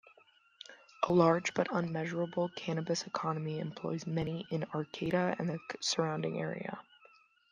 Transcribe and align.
A 1.03 1.13
large 1.13 1.53
but 1.53 1.67
unmeasurable 1.71 2.49
cannabis 2.55 3.05
economy 3.05 3.59
employs 3.59 4.07
many 4.07 4.47
in 4.49 4.63
Arcata 4.73 5.35
and 5.37 5.47
the 5.47 5.59
surrounding 5.79 6.39
area. 6.41 6.81